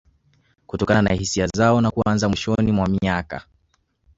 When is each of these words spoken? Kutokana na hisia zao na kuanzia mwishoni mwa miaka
Kutokana 0.67 1.01
na 1.01 1.13
hisia 1.13 1.47
zao 1.55 1.81
na 1.81 1.91
kuanzia 1.91 2.29
mwishoni 2.29 2.71
mwa 2.71 2.87
miaka 2.89 3.45